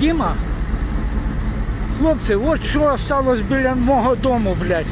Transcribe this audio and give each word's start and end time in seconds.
Діма, 0.00 0.34
хлопці, 1.98 2.34
от 2.34 2.64
що 2.64 2.82
осталось 2.82 3.40
біля 3.40 3.74
мого 3.74 4.16
дому, 4.16 4.56
блядь. 4.60 4.86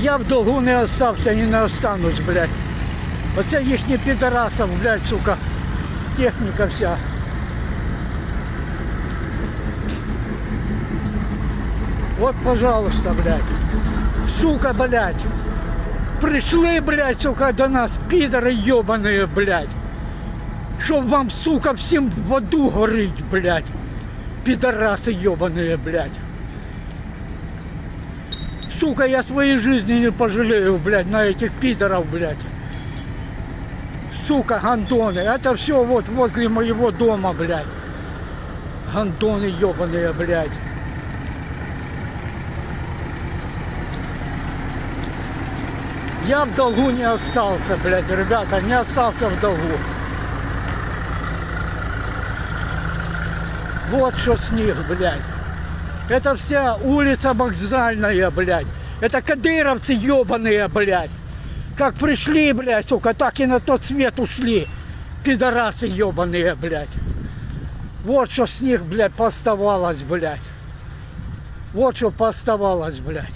Я 0.00 0.16
в 0.16 0.24
долгу 0.24 0.60
не 0.60 0.82
остався 0.82 1.32
і 1.32 1.42
не 1.42 1.62
останусь, 1.62 2.20
блядь. 2.26 2.48
Оце 3.38 3.62
їхні 3.62 3.98
підарасов, 3.98 4.68
блядь, 4.82 5.06
сука, 5.06 5.36
техніка 6.16 6.64
вся. 6.66 6.96
Вот, 12.18 12.34
пожалуйста, 12.44 13.14
блядь. 13.22 13.50
Сука, 14.40 14.72
блядь. 14.72 15.24
Пришли, 16.20 16.80
блядь, 16.80 17.22
сука, 17.22 17.52
до 17.52 17.68
нас, 17.68 17.98
пидоры 18.10 18.52
ебаные, 18.52 19.26
блядь. 19.26 19.70
Чтоб 20.82 21.04
вам, 21.04 21.30
сука, 21.30 21.72
всем 21.72 22.10
в 22.10 22.34
аду 22.34 22.70
горить, 22.70 23.24
блядь. 23.30 23.64
Пидорасы 24.44 25.10
ебаные, 25.10 25.76
блядь. 25.76 26.18
Сука, 28.78 29.04
я 29.04 29.22
своей 29.22 29.58
жизни 29.58 29.94
не 29.94 30.10
пожалею, 30.10 30.78
блядь, 30.78 31.10
на 31.10 31.24
этих 31.24 31.52
пидоров, 31.52 32.06
блядь. 32.06 32.38
Сука, 34.26 34.58
гандоны. 34.62 35.18
Это 35.18 35.54
все 35.56 35.84
вот 35.84 36.08
возле 36.08 36.48
моего 36.48 36.90
дома, 36.90 37.34
блядь. 37.34 37.66
Гандоны 38.94 39.44
ебаные, 39.44 40.12
блядь. 40.12 40.52
Я 46.26 46.44
в 46.44 46.54
долгу 46.54 46.90
не 46.90 47.02
остался, 47.02 47.76
блядь, 47.82 48.10
ребята, 48.10 48.62
не 48.62 48.72
остался 48.72 49.28
в 49.28 49.40
долгу. 49.40 49.76
Вот 53.90 54.14
что 54.14 54.36
с 54.36 54.52
них, 54.52 54.76
блядь. 54.86 55.20
Это 56.08 56.36
вся 56.36 56.76
улица 56.76 57.32
вокзальная, 57.32 58.30
блядь. 58.30 58.66
Это 59.00 59.20
кадыровцы 59.20 59.94
ебаные, 59.94 60.68
блядь. 60.68 61.10
Как 61.76 61.94
пришли, 61.94 62.52
блядь, 62.52 62.88
сука, 62.88 63.14
так 63.14 63.40
и 63.40 63.46
на 63.46 63.58
тот 63.58 63.84
свет 63.84 64.20
ушли. 64.20 64.68
Пидорасы 65.24 65.86
ебаные, 65.86 66.54
блядь. 66.54 66.88
Вот 68.04 68.30
что 68.30 68.46
с 68.46 68.60
них, 68.60 68.84
блядь, 68.84 69.12
поставалось, 69.12 70.02
блядь. 70.02 70.40
Вот 71.72 71.96
что 71.96 72.12
поставалось, 72.12 73.00
блядь. 73.00 73.34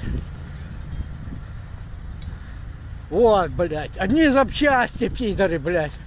Вот, 3.10 3.50
блядь. 3.50 3.96
Одни 3.96 4.28
запчасти, 4.28 5.08
пидоры, 5.08 5.58
блядь. 5.58 5.98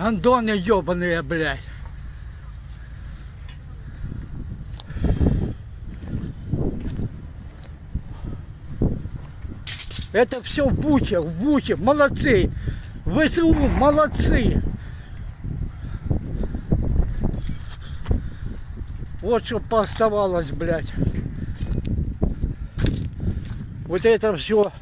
Андоны 0.00 0.52
ебаные, 0.52 1.20
блядь. 1.20 1.60
Это 10.14 10.42
все 10.42 10.66
в 10.66 10.72
Буче, 10.72 11.20
в 11.20 11.30
Буче. 11.30 11.76
Молодцы. 11.76 12.50
ВСУ, 13.04 13.52
молодцы. 13.52 14.62
Вот 19.20 19.44
что 19.44 19.60
поставалось, 19.60 20.50
блядь. 20.50 20.94
Вот 23.84 24.06
это 24.06 24.34
все 24.34 24.72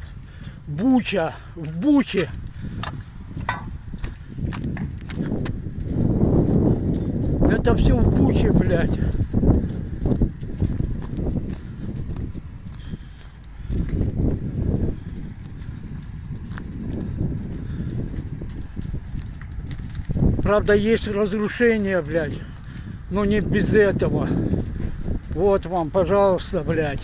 Буча, 0.68 1.34
в 1.56 1.72
Буче. 1.72 2.30
Это 7.50 7.74
все 7.74 7.96
в 7.96 8.14
Буче, 8.14 8.52
блядь. 8.52 8.98
Правда, 20.42 20.74
есть 20.74 21.08
разрушения, 21.08 22.00
блядь. 22.02 22.38
Но 23.10 23.24
не 23.24 23.40
без 23.40 23.74
этого. 23.74 24.28
Вот 25.30 25.66
вам, 25.66 25.90
пожалуйста, 25.90 26.62
блядь. 26.62 27.02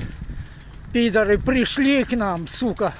Пидоры 0.92 1.38
пришли 1.38 2.04
к 2.04 2.12
нам, 2.12 2.46
сука. 2.46 2.94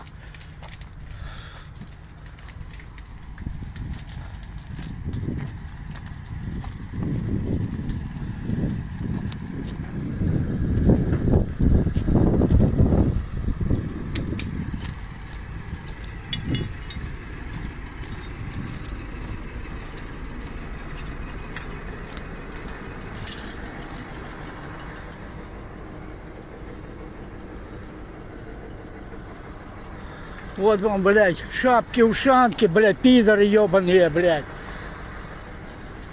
Вот 30.56 30.81
вам, 30.81 31.03
блядь, 31.03 31.42
шапки-ушанки, 31.60 32.66
блядь, 32.66 32.98
пидоры 32.98 33.44
ебаные, 33.44 34.09
блядь. 34.09 34.44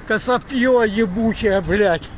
Косопье 0.07 0.83
ебучее, 0.83 1.61
блядь. 1.61 2.09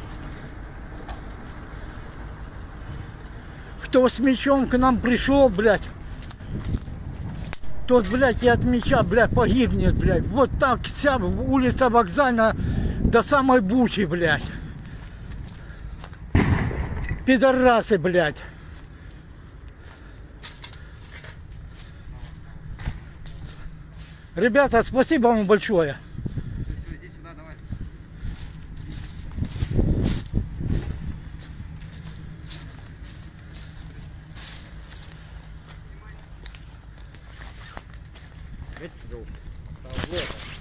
Кто 3.83 4.07
с 4.07 4.19
мечом 4.19 4.67
к 4.67 4.77
нам 4.77 4.97
пришел, 4.97 5.49
блядь, 5.49 5.87
тот, 7.87 8.07
блядь, 8.07 8.41
и 8.41 8.47
от 8.47 8.63
меча, 8.63 9.03
блядь, 9.03 9.31
погибнет, 9.31 9.95
блядь. 9.95 10.25
Вот 10.27 10.49
так 10.59 10.81
вся 10.83 11.17
улица 11.17 11.89
вокзальная 11.89 12.55
до 13.01 13.21
самой 13.21 13.59
Бучи, 13.59 14.05
блядь. 14.05 14.49
Пидорасы, 17.25 17.97
блядь. 17.97 18.37
Ребята, 24.35 24.81
спасибо 24.81 25.27
вам 25.27 25.45
большое. 25.45 25.97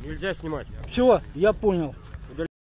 Нельзя 0.04 0.34
снимать. 0.34 0.66
Все, 0.90 1.22
я 1.34 1.52
понял. 1.52 1.94